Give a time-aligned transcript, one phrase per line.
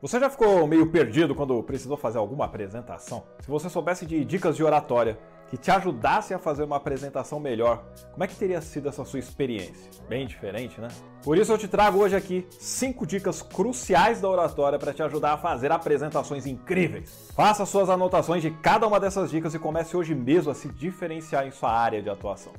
[0.00, 3.24] Você já ficou meio perdido quando precisou fazer alguma apresentação?
[3.40, 5.18] Se você soubesse de dicas de oratória
[5.50, 7.82] que te ajudassem a fazer uma apresentação melhor,
[8.12, 9.90] como é que teria sido essa sua experiência?
[10.08, 10.86] Bem diferente, né?
[11.24, 15.32] Por isso eu te trago hoje aqui 5 dicas cruciais da oratória para te ajudar
[15.32, 17.32] a fazer apresentações incríveis.
[17.34, 21.44] Faça suas anotações de cada uma dessas dicas e comece hoje mesmo a se diferenciar
[21.44, 22.52] em sua área de atuação.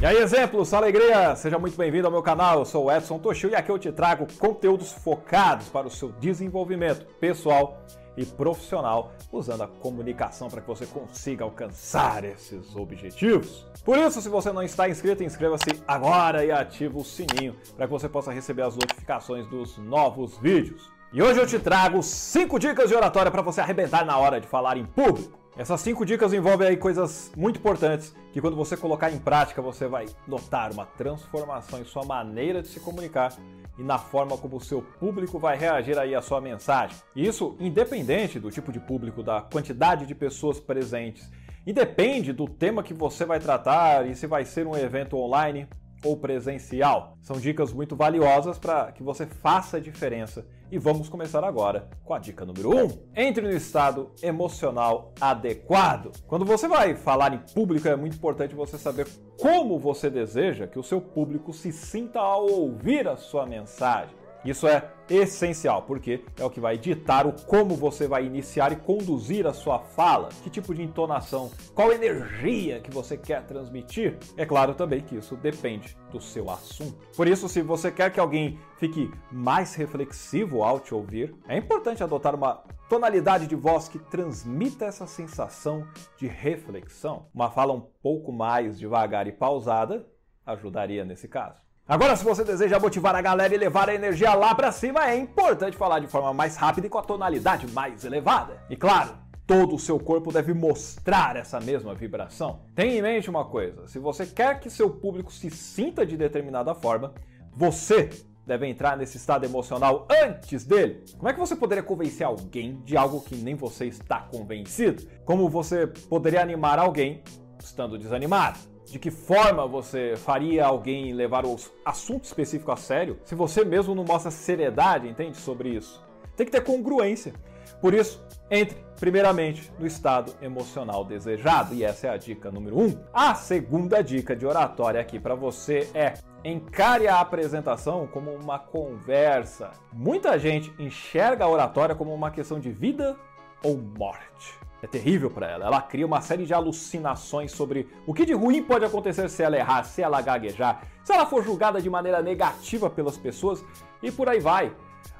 [0.00, 1.34] E aí, exemplos, alegria!
[1.34, 3.90] Seja muito bem-vindo ao meu canal, eu sou o Edson Toshio e aqui eu te
[3.90, 7.82] trago conteúdos focados para o seu desenvolvimento pessoal
[8.16, 13.66] e profissional, usando a comunicação para que você consiga alcançar esses objetivos.
[13.84, 17.92] Por isso, se você não está inscrito, inscreva-se agora e ative o sininho para que
[17.92, 20.92] você possa receber as notificações dos novos vídeos.
[21.12, 24.46] E hoje eu te trago 5 dicas de oratória para você arrebentar na hora de
[24.46, 25.43] falar em público.
[25.56, 29.86] Essas cinco dicas envolvem aí coisas muito importantes que quando você colocar em prática você
[29.86, 33.32] vai notar uma transformação em sua maneira de se comunicar
[33.78, 36.96] e na forma como o seu público vai reagir aí à sua mensagem.
[37.14, 41.30] E isso independente do tipo de público, da quantidade de pessoas presentes,
[41.64, 45.68] independe do tema que você vai tratar e se vai ser um evento online
[46.04, 47.16] ou presencial.
[47.22, 50.46] São dicas muito valiosas para que você faça a diferença.
[50.70, 52.84] E vamos começar agora com a dica número 1.
[52.84, 52.98] Um.
[53.16, 56.12] Entre no estado emocional adequado.
[56.26, 59.06] Quando você vai falar em público, é muito importante você saber
[59.40, 64.23] como você deseja que o seu público se sinta ao ouvir a sua mensagem.
[64.44, 68.76] Isso é essencial, porque é o que vai ditar o como você vai iniciar e
[68.76, 74.18] conduzir a sua fala, que tipo de entonação, qual energia que você quer transmitir.
[74.36, 76.96] É claro também que isso depende do seu assunto.
[77.16, 82.02] Por isso, se você quer que alguém fique mais reflexivo ao te ouvir, é importante
[82.02, 85.86] adotar uma tonalidade de voz que transmita essa sensação
[86.18, 87.26] de reflexão.
[87.34, 90.06] Uma fala um pouco mais devagar e pausada
[90.44, 91.64] ajudaria nesse caso.
[91.86, 95.18] Agora, se você deseja motivar a galera e levar a energia lá para cima, é
[95.18, 98.56] importante falar de forma mais rápida e com a tonalidade mais elevada.
[98.70, 102.60] E claro, todo o seu corpo deve mostrar essa mesma vibração.
[102.74, 106.74] Tenha em mente uma coisa: se você quer que seu público se sinta de determinada
[106.74, 107.12] forma,
[107.52, 108.08] você
[108.46, 111.04] deve entrar nesse estado emocional antes dele.
[111.18, 115.06] Como é que você poderia convencer alguém de algo que nem você está convencido?
[115.26, 117.22] Como você poderia animar alguém
[117.60, 118.73] estando desanimado?
[118.84, 123.94] De que forma você faria alguém levar o assunto específico a sério se você mesmo
[123.94, 126.02] não mostra seriedade, entende, sobre isso?
[126.36, 127.32] Tem que ter congruência.
[127.80, 132.98] Por isso, entre primeiramente no estado emocional desejado, e essa é a dica número um.
[133.12, 136.14] A segunda dica de oratória aqui para você é
[136.44, 139.72] encare a apresentação como uma conversa.
[139.92, 143.16] Muita gente enxerga a oratória como uma questão de vida
[143.62, 145.66] ou morte é terrível para ela.
[145.66, 149.56] Ela cria uma série de alucinações sobre o que de ruim pode acontecer se ela
[149.56, 153.64] errar, se ela gaguejar, se ela for julgada de maneira negativa pelas pessoas
[154.02, 154.74] e por aí vai.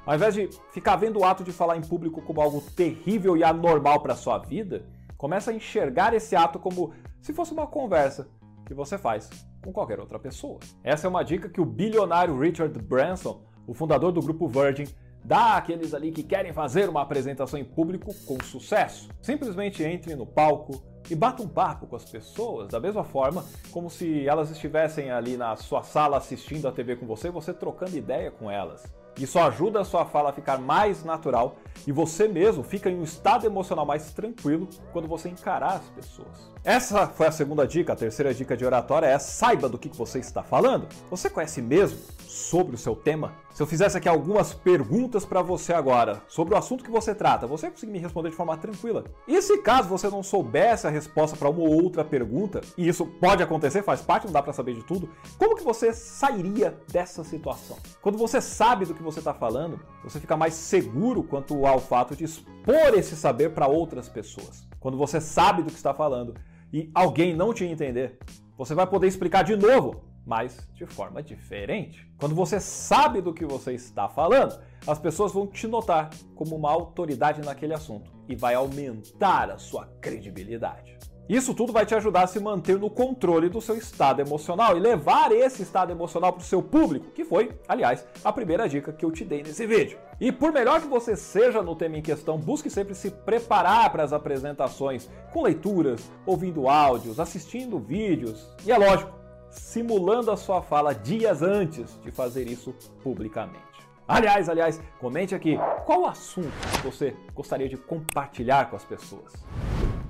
[0.05, 3.43] Ao invés de ficar vendo o ato de falar em público como algo terrível e
[3.43, 4.85] anormal para sua vida,
[5.17, 8.29] começa a enxergar esse ato como se fosse uma conversa
[8.67, 9.29] que você faz
[9.63, 10.59] com qualquer outra pessoa.
[10.83, 14.85] Essa é uma dica que o bilionário Richard Branson, o fundador do grupo Virgin,
[15.25, 19.09] dá àqueles ali que querem fazer uma apresentação em público com sucesso.
[19.21, 23.89] Simplesmente entre no palco e bata um papo com as pessoas, da mesma forma como
[23.89, 28.29] se elas estivessem ali na sua sala assistindo a TV com você, você trocando ideia
[28.29, 28.83] com elas.
[29.17, 31.55] Isso ajuda a sua fala a ficar mais natural
[31.87, 36.55] e você mesmo fica em um estado emocional mais tranquilo quando você encarar as pessoas.
[36.63, 37.93] Essa foi a segunda dica.
[37.93, 40.87] A terceira dica de oratória é saiba do que você está falando.
[41.11, 43.33] Você conhece mesmo sobre o seu tema?
[43.53, 47.47] Se eu fizesse aqui algumas perguntas para você agora sobre o assunto que você trata,
[47.47, 49.05] você conseguir me responder de forma tranquila.
[49.25, 53.05] E se caso você não soubesse a resposta para uma ou outra pergunta, e isso
[53.05, 57.23] pode acontecer, faz parte, não dá para saber de tudo, como que você sairia dessa
[57.23, 57.77] situação?
[58.01, 62.15] Quando você sabe do que você está falando, você fica mais seguro quanto ao fato
[62.15, 64.67] de expor esse saber para outras pessoas.
[64.79, 66.35] Quando você sabe do que está falando
[66.73, 68.17] e alguém não te entender,
[68.57, 72.09] você vai poder explicar de novo mas de forma diferente.
[72.17, 76.71] Quando você sabe do que você está falando, as pessoas vão te notar como uma
[76.71, 80.97] autoridade naquele assunto e vai aumentar a sua credibilidade.
[81.27, 84.79] Isso tudo vai te ajudar a se manter no controle do seu estado emocional e
[84.79, 89.03] levar esse estado emocional para o seu público, que foi, aliás, a primeira dica que
[89.03, 89.97] eu te dei nesse vídeo.
[90.19, 94.03] E por melhor que você seja no tema em questão, busque sempre se preparar para
[94.03, 98.47] as apresentações, com leituras, ouvindo áudios, assistindo vídeos.
[98.63, 99.11] E é lógico,
[99.49, 103.65] simulando a sua fala dias antes de fazer isso publicamente.
[104.07, 105.57] Aliás, aliás, comente aqui
[105.87, 109.33] qual assunto você gostaria de compartilhar com as pessoas.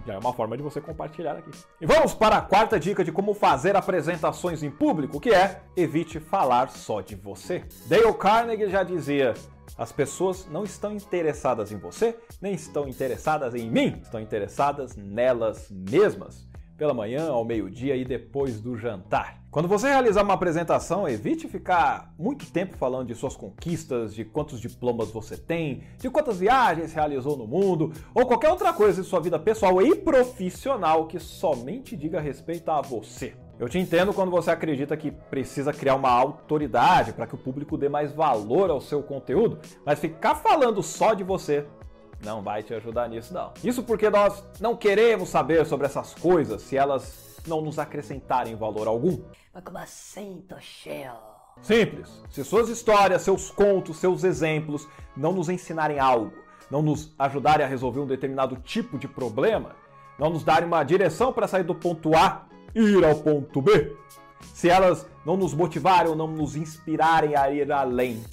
[0.06, 1.52] Já é uma forma de você compartilhar aqui.
[1.81, 6.19] E vamos para a quarta dica de como fazer apresentações em público, que é evite
[6.19, 7.63] falar só de você.
[7.88, 9.34] Dale Carnegie já dizia:
[9.78, 15.69] as pessoas não estão interessadas em você, nem estão interessadas em mim, estão interessadas nelas
[15.72, 19.42] mesmas pela manhã, ao meio-dia e depois do jantar.
[19.50, 24.60] Quando você realizar uma apresentação, evite ficar muito tempo falando de suas conquistas, de quantos
[24.60, 29.22] diplomas você tem, de quantas viagens realizou no mundo ou qualquer outra coisa de sua
[29.22, 33.33] vida pessoal e profissional que somente diga respeito a você.
[33.57, 37.77] Eu te entendo quando você acredita que precisa criar uma autoridade para que o público
[37.77, 41.66] dê mais valor ao seu conteúdo, mas ficar falando só de você
[42.23, 43.53] não vai te ajudar nisso não.
[43.63, 48.88] Isso porque nós não queremos saber sobre essas coisas se elas não nos acrescentarem valor
[48.88, 49.21] algum.
[49.53, 51.13] Mas como assim, Toshio?
[51.62, 52.21] Simples.
[52.29, 56.33] Se suas histórias, seus contos, seus exemplos não nos ensinarem algo,
[56.69, 59.75] não nos ajudarem a resolver um determinado tipo de problema,
[60.19, 63.95] não nos darem uma direção para sair do ponto A e ir ao ponto B,
[64.53, 68.23] se elas não nos motivarem ou não nos inspirarem a ir além,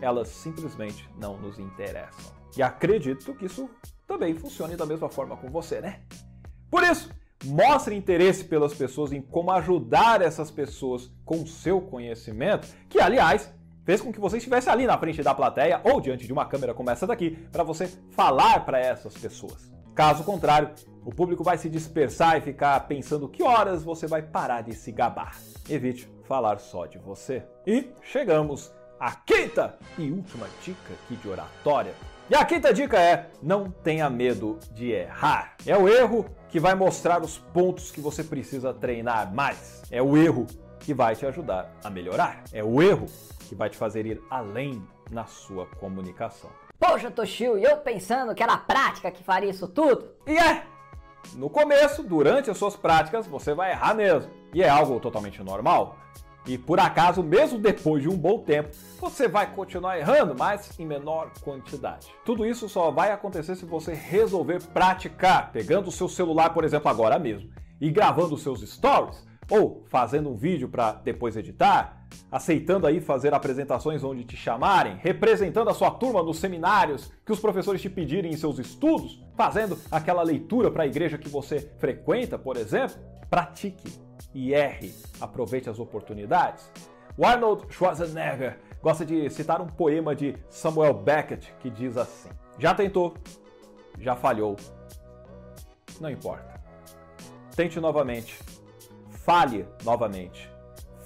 [0.00, 2.32] elas simplesmente não nos interessam.
[2.56, 3.70] E acredito que isso
[4.06, 6.00] também funcione da mesma forma com você, né?
[6.70, 7.10] Por isso,
[7.44, 13.52] mostre interesse pelas pessoas em como ajudar essas pessoas com seu conhecimento, que aliás
[13.84, 16.74] fez com que você estivesse ali na frente da plateia ou diante de uma câmera
[16.74, 19.72] como essa daqui para você falar para essas pessoas.
[19.94, 20.70] Caso contrário,
[21.04, 24.92] o público vai se dispersar e ficar pensando que horas você vai parar de se
[24.92, 25.36] gabar.
[25.68, 27.42] Evite falar só de você.
[27.66, 31.94] E chegamos à quinta e última dica aqui de oratória
[32.30, 35.56] e a quinta dica é: não tenha medo de errar.
[35.66, 39.82] É o erro que vai mostrar os pontos que você precisa treinar mais.
[39.90, 40.46] É o erro
[40.78, 42.44] que vai te ajudar a melhorar.
[42.52, 43.06] É o erro
[43.48, 44.80] que vai te fazer ir além
[45.10, 46.48] na sua comunicação.
[46.78, 50.10] Poxa, Toshio, e eu pensando que era a prática que faria isso tudo?
[50.24, 50.62] E é!
[51.34, 54.30] No começo, durante as suas práticas, você vai errar mesmo.
[54.54, 55.96] E é algo totalmente normal.
[56.46, 60.86] E por acaso, mesmo depois de um bom tempo, você vai continuar errando, mas em
[60.86, 62.08] menor quantidade.
[62.24, 66.88] Tudo isso só vai acontecer se você resolver praticar, pegando o seu celular, por exemplo,
[66.88, 67.50] agora mesmo,
[67.80, 74.04] e gravando seus stories, ou fazendo um vídeo para depois editar, aceitando aí fazer apresentações
[74.04, 78.36] onde te chamarem, representando a sua turma nos seminários que os professores te pedirem em
[78.36, 82.96] seus estudos, fazendo aquela leitura para a igreja que você frequenta, por exemplo.
[83.28, 83.92] Pratique
[84.32, 84.94] e erre.
[85.20, 86.70] Aproveite as oportunidades.
[87.16, 92.74] O Arnold Schwarzenegger gosta de citar um poema de Samuel Beckett que diz assim: Já
[92.74, 93.14] tentou,
[93.98, 94.56] já falhou,
[96.00, 96.60] não importa.
[97.54, 98.38] Tente novamente,
[99.30, 100.50] fale novamente,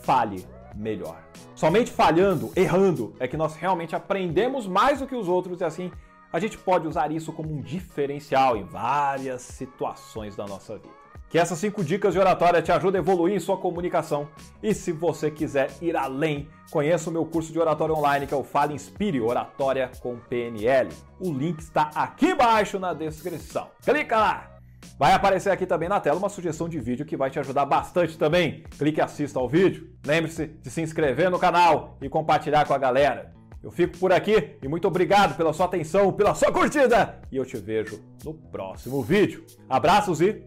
[0.00, 1.22] fale melhor.
[1.54, 5.92] Somente falhando, errando, é que nós realmente aprendemos mais do que os outros e assim
[6.32, 10.94] a gente pode usar isso como um diferencial em várias situações da nossa vida.
[11.28, 14.26] Que essas cinco dicas de oratória te ajudem a evoluir em sua comunicação.
[14.62, 18.36] E se você quiser ir além, conheça o meu curso de oratória online que é
[18.36, 20.88] o Fale Inspire Oratória com PNL.
[21.20, 23.68] O link está aqui embaixo na descrição.
[23.84, 24.53] Clica lá!
[24.98, 28.16] Vai aparecer aqui também na tela uma sugestão de vídeo que vai te ajudar bastante
[28.18, 28.64] também.
[28.78, 29.90] Clique e assista ao vídeo.
[30.06, 33.32] Lembre-se de se inscrever no canal e compartilhar com a galera.
[33.62, 37.20] Eu fico por aqui e muito obrigado pela sua atenção, pela sua curtida.
[37.32, 39.44] E eu te vejo no próximo vídeo.
[39.68, 40.44] Abraços e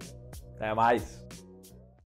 [0.55, 1.25] até mais!